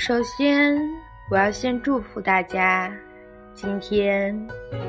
[0.00, 0.80] 首先，
[1.28, 2.90] 我要先祝福大家，
[3.52, 4.34] 今天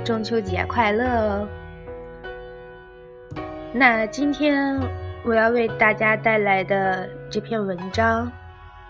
[0.06, 1.48] 中秋节快乐哦！
[3.74, 4.80] 那今天
[5.26, 8.32] 我要为大家带来的这篇文章，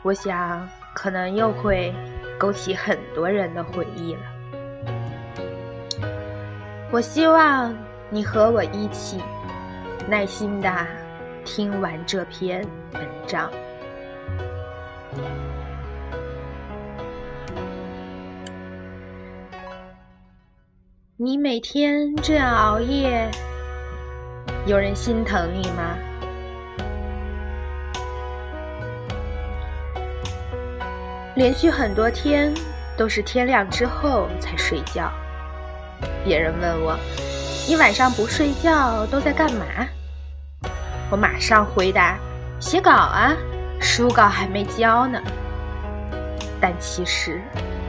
[0.04, 1.92] 我想可能又会
[2.38, 4.22] 勾起很多人的回忆了。
[6.92, 7.76] 我希望
[8.12, 9.20] 你和我一起
[10.08, 10.72] 耐心的
[11.44, 13.52] 听完这篇文章。
[21.24, 23.30] 你每天这样熬夜，
[24.66, 25.96] 有人心疼你吗？
[31.36, 32.52] 连续很多天
[32.98, 35.12] 都是天亮之后才睡觉。
[36.26, 36.98] 别人问我
[37.70, 39.64] ：“你晚上不睡觉都在干嘛？”
[41.12, 42.18] 我马上回答
[42.60, 43.32] ：“写稿啊，
[43.80, 45.22] 书稿还没交呢。”
[46.60, 47.40] 但其实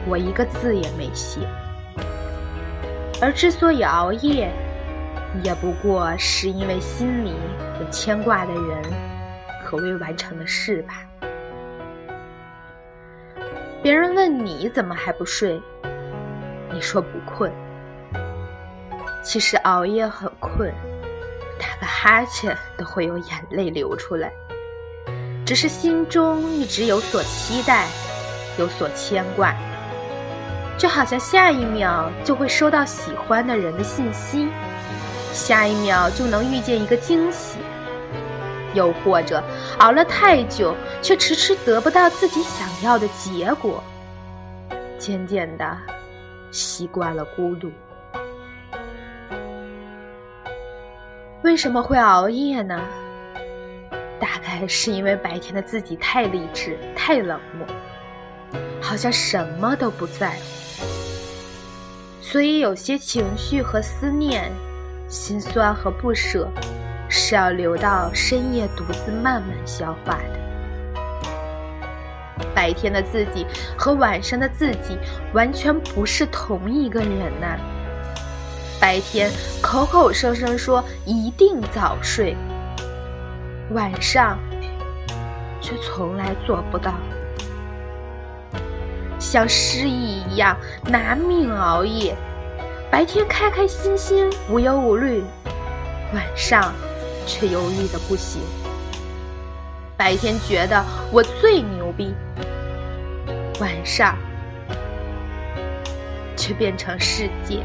[0.05, 1.39] 我一个字也没写。
[3.23, 4.51] 而之所以熬夜，
[5.45, 7.31] 也不过是因为心里
[7.79, 8.83] 有牵挂的人
[9.63, 11.05] 和未完成的事吧。
[13.81, 15.61] 别人问你怎么还不睡，
[16.73, 17.49] 你说不困。
[19.23, 20.69] 其实熬夜很困，
[21.57, 24.29] 打个哈欠都会有眼泪流出来，
[25.45, 27.87] 只是心中一直有所期待，
[28.59, 29.55] 有所牵挂。
[30.77, 34.49] 就好像下一秒就会收到喜欢的人的信息，
[35.31, 37.57] 下一秒就能遇见一个惊喜，
[38.73, 39.41] 又或者
[39.79, 43.81] 熬了太久却迟迟得不到自己想要的结果，
[44.97, 45.77] 渐渐的
[46.51, 47.71] 习惯了孤独。
[51.43, 52.81] 为什么会熬夜呢？
[54.19, 57.67] 大概是因为白天的自己太理智、太冷漠，
[58.81, 60.62] 好像什么都不在乎。
[62.33, 64.51] 所以，有些情绪和思念、
[65.07, 66.49] 心酸和不舍，
[67.07, 70.39] 是要留到深夜独自慢慢消化的。
[72.55, 73.45] 白天的自己
[73.77, 74.97] 和晚上的自己
[75.31, 77.55] 完全不是同一个人呐。
[78.81, 79.29] 白天
[79.61, 82.35] 口口声声说一定早睡，
[83.73, 84.39] 晚上
[85.61, 86.95] 却从来做不到。
[89.33, 92.15] 像失忆一样拿命熬夜，
[92.91, 95.23] 白天开开心心无忧无虑，
[96.13, 96.71] 晚上
[97.25, 98.43] 却忧郁的不行。
[99.97, 102.13] 白天觉得我最牛逼，
[103.59, 104.15] 晚上
[106.37, 107.63] 却变成世界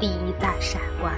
[0.00, 1.12] 第一大傻瓜。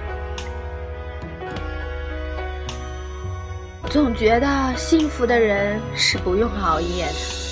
[3.89, 7.44] 总觉得幸福的人是不用熬夜的。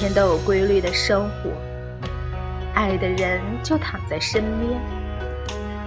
[0.00, 1.50] 天都有规律的生活，
[2.72, 4.80] 爱的人就躺在身边。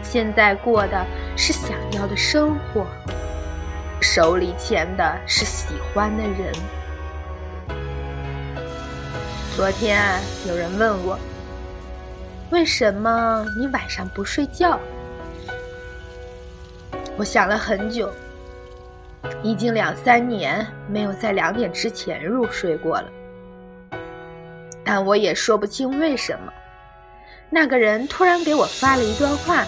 [0.03, 1.03] 现在过的
[1.35, 2.85] 是想要的生活，
[3.99, 6.53] 手里牵的是喜欢的人。
[9.55, 9.99] 昨天，
[10.47, 11.17] 有人问我，
[12.51, 14.79] 为什么你晚上不睡觉？
[17.17, 18.11] 我想了很久，
[19.41, 23.09] 已经两三年没有在两点之前入睡过了。
[24.85, 26.51] 但我也说不清为什么，
[27.49, 29.63] 那个人突然给我发了一段话，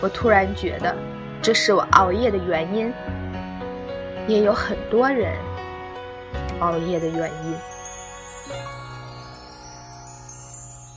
[0.00, 0.96] 我突然觉得
[1.42, 2.92] 这是我熬夜的原因，
[4.26, 5.36] 也有很多人
[6.60, 7.54] 熬夜的原因。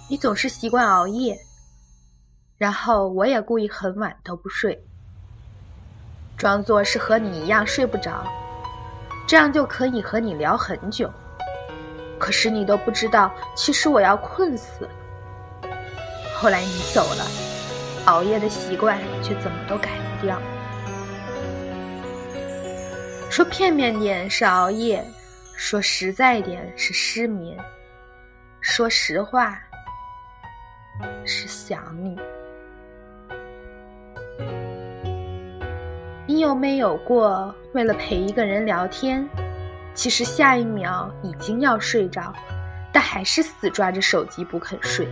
[0.10, 1.38] 你总是习惯熬夜，
[2.58, 4.86] 然后我也故意很晚都不睡，
[6.38, 8.24] 装作是和你一样睡不着，
[9.28, 11.12] 这样就可以和你聊很久。
[12.20, 14.88] 可是你都不知道，其实我要困死。
[16.36, 17.26] 后来你走了，
[18.06, 19.90] 熬夜的习惯却怎么都改
[20.20, 20.42] 不掉。
[23.30, 25.04] 说片面点是熬夜，
[25.56, 27.58] 说实在点是失眠，
[28.62, 29.58] 说实话
[31.26, 32.20] 是想你。
[36.28, 39.28] 你有没有过为了陪一个人聊天？
[39.94, 42.34] 其实下一秒已经要睡着，
[42.92, 45.08] 但还是死抓着手机不肯睡。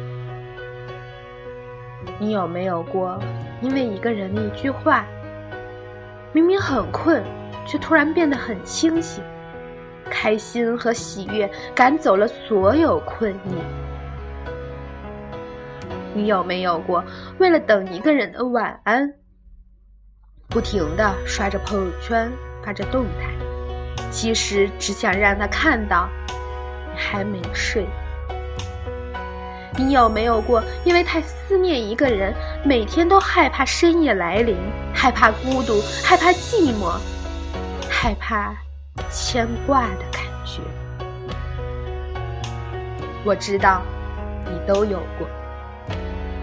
[2.20, 3.20] 你有没有过
[3.62, 5.06] 因为一个人的一句话，
[6.34, 7.24] 明明很困，
[7.66, 9.24] 却突然变得很清醒，
[10.10, 13.56] 开心和喜悦赶走了所有困意？
[16.14, 17.04] 你有没有过
[17.38, 19.14] 为了等一个人的晚安，
[20.50, 22.32] 不停的刷着朋友圈，
[22.64, 23.51] 发着动态？
[24.12, 27.88] 其实只想让他看到，你还没睡。
[29.78, 34.58] 你有没有过因为太思念一个人，每天都害怕深夜来临，
[34.94, 37.00] 害怕孤独，害怕寂寞，
[37.90, 38.54] 害怕
[39.10, 40.62] 牵挂的感觉？
[43.24, 43.82] 我知道，
[44.46, 45.28] 你都有过。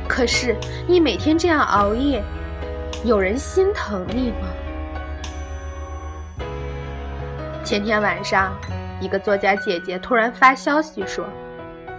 [0.09, 0.57] 可是
[0.87, 2.25] 你每天这样熬夜，
[3.05, 4.49] 有人心疼你吗？
[7.69, 8.57] 前天晚上，
[8.99, 11.27] 一个作家姐姐突然发消息说：“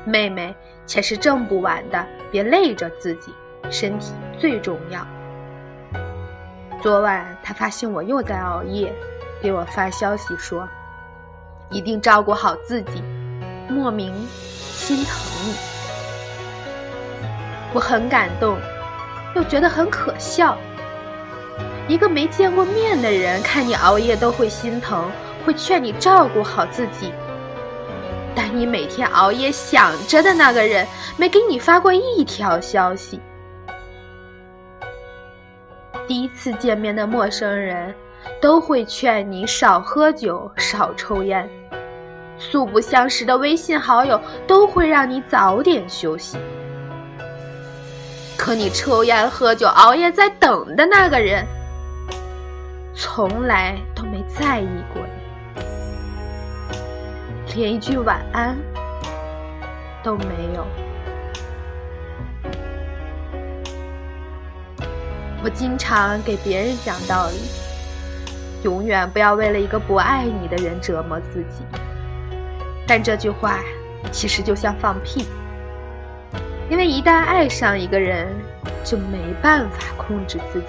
[0.04, 0.52] 妹妹，
[0.88, 3.32] 钱是挣不完的，别累着自己，
[3.70, 5.06] 身体最重要。”
[6.82, 8.92] 昨晚她发现我又在熬夜，
[9.44, 10.68] 给我发消息说
[11.70, 13.04] ：“一定照顾好自己，
[13.68, 15.54] 莫名心疼你。”
[17.76, 18.58] 我很感动，
[19.36, 20.58] 又觉得很可笑。
[21.88, 25.08] 一个没见过面的人看你熬夜都会心疼。
[25.46, 27.12] 会劝你照顾好自己，
[28.36, 30.86] 但你每天熬夜想着的那个人
[31.18, 33.20] 没给你发过一条消息。
[36.08, 37.94] 第一次见面的陌生人，
[38.42, 41.48] 都会劝你少喝酒、少抽烟；
[42.38, 46.38] 素不相识的微信好友，都会让你早点休息。
[48.36, 51.46] 可你抽烟、喝酒、熬夜在等的那个人，
[52.96, 55.19] 从来都没在意过你。
[57.56, 58.58] 连一句晚安
[60.04, 60.26] 都没
[60.56, 60.66] 有。
[65.44, 67.38] 我经常给别人讲道理，
[68.64, 71.64] 永远不要为了一个不爱你的人折磨自己。
[72.86, 73.60] 但这句话
[74.12, 75.26] 其实就像放屁，
[76.70, 78.28] 因为一旦爱上一个人，
[78.84, 80.68] 就没办法控制自己。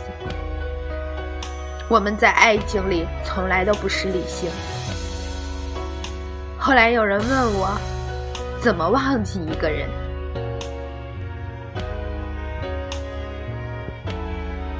[1.89, 4.49] 我们在爱情里从来都不是理性。
[6.63, 7.71] 后来有人问我，
[8.61, 9.89] 怎么忘记一个人？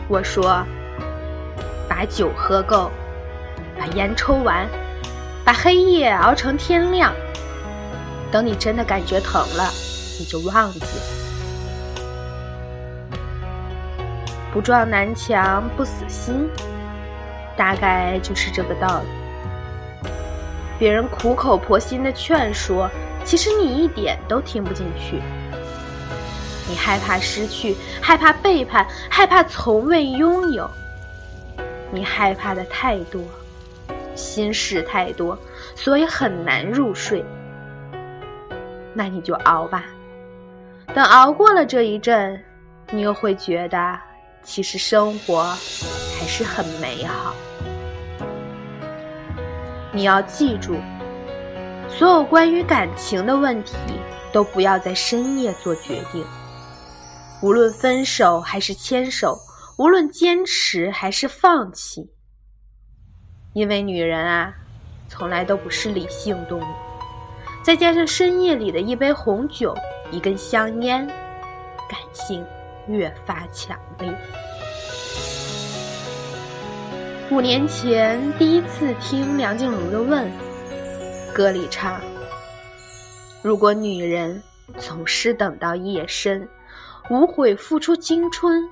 [0.07, 0.63] 我说，
[1.89, 2.91] 把酒喝够，
[3.79, 4.69] 把烟抽完，
[5.43, 7.15] 把黑夜熬成天亮。
[8.31, 9.65] 等你真的感觉疼了，
[10.19, 10.81] 你就忘记。
[14.53, 16.47] 不撞南墙不死心，
[17.57, 19.07] 大概就是这个道理。
[20.81, 22.89] 别人苦口婆心的劝说，
[23.23, 25.21] 其实你一点都听不进去。
[26.67, 30.69] 你害怕失去，害怕背叛，害怕从未拥有。
[31.93, 33.21] 你害怕的太多，
[34.15, 35.39] 心事太多，
[35.75, 37.23] 所以很难入睡。
[38.95, 39.85] 那你就熬吧，
[40.95, 42.43] 等熬过了这一阵，
[42.91, 44.01] 你又会觉得，
[44.43, 47.35] 其实生活还是很美好。
[49.93, 50.77] 你要记住，
[51.89, 53.75] 所有关于感情的问题
[54.33, 56.25] 都不要在深夜做决定。
[57.43, 59.37] 无论分手还是牵手，
[59.77, 62.13] 无论坚持还是放弃，
[63.53, 64.55] 因为女人啊，
[65.09, 66.75] 从来都不是理性动物。
[67.65, 69.75] 再加上深夜里的一杯红酒、
[70.13, 71.05] 一根香烟，
[71.89, 72.47] 感性
[72.87, 74.15] 越发强烈。
[77.31, 80.27] 五年前第一次听梁静茹的《问》，
[81.33, 82.01] 歌里唱
[83.41, 84.43] ：“如果女人
[84.77, 86.49] 总是等到夜深，
[87.09, 88.69] 无悔付出青春，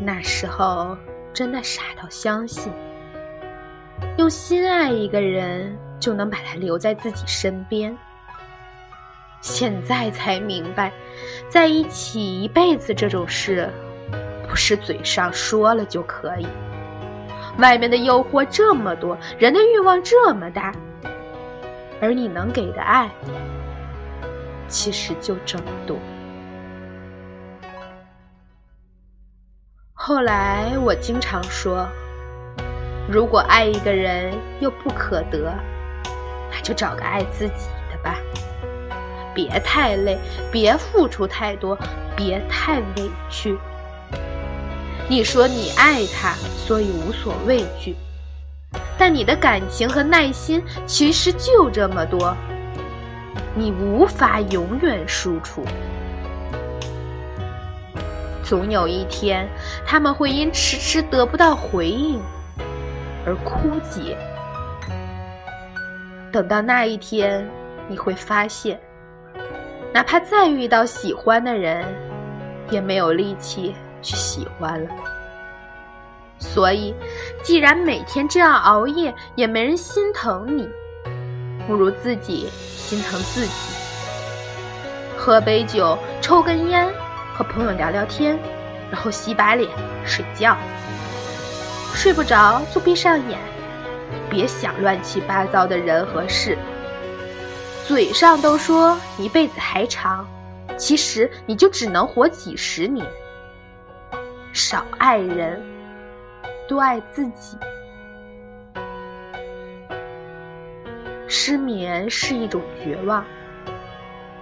[0.00, 0.96] 那时候
[1.34, 2.72] 真的傻到相信，
[4.18, 7.98] 用心爱一个人就能把他留在自己身边。
[9.40, 10.92] 现在才明白，
[11.48, 13.70] 在一起一辈子这种事，
[14.48, 16.46] 不是嘴上说了就可以。
[17.58, 20.72] 外面的诱惑这么多，人的欲望这么大，
[22.00, 23.10] 而你能给的爱，
[24.68, 25.96] 其实就这么多。
[29.92, 31.88] 后来我经常说，
[33.10, 35.52] 如果爱一个人又不可得，
[36.50, 38.18] 那就找个爱自己的吧。
[39.38, 40.18] 别太累，
[40.50, 41.78] 别付出太多，
[42.16, 43.56] 别太委屈。
[45.08, 46.34] 你说你爱他，
[46.66, 47.94] 所以无所畏惧，
[48.98, 52.36] 但你的感情和耐心其实就这么多，
[53.54, 55.62] 你无法永远输出。
[58.42, 59.48] 总有一天，
[59.86, 62.20] 他们会因迟迟得不到回应
[63.24, 64.18] 而枯竭。
[66.32, 67.48] 等到那一天，
[67.88, 68.80] 你会发现。
[69.92, 71.84] 哪怕再遇到喜欢的人，
[72.70, 74.90] 也没有力气去喜欢了。
[76.38, 76.94] 所以，
[77.42, 80.68] 既然每天这样熬夜也没人心疼你，
[81.66, 83.52] 不如自己心疼自己。
[85.16, 86.88] 喝杯酒，抽根烟，
[87.34, 88.38] 和朋友聊聊天，
[88.90, 89.68] 然后洗把脸，
[90.04, 90.56] 睡觉。
[91.94, 93.38] 睡不着就闭上眼，
[94.30, 96.56] 别想乱七八糟的人和事。
[97.88, 100.28] 嘴上都说一辈子还长，
[100.76, 103.06] 其实你就只能活几十年。
[104.52, 105.58] 少爱人。
[106.68, 107.56] 多爱自己。
[111.26, 113.24] 失眠是一种绝望，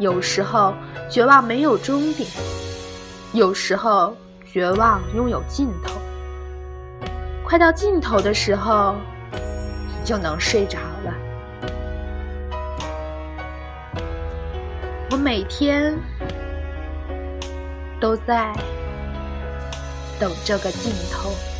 [0.01, 0.75] 有时候
[1.09, 2.29] 绝望没有终点，
[3.33, 5.95] 有时候绝望拥有尽头。
[7.45, 8.97] 快到尽头的时候，
[10.05, 10.81] 就能睡着
[15.09, 15.97] 我每天
[18.01, 18.53] 都在
[20.19, 21.56] 等这个尽头。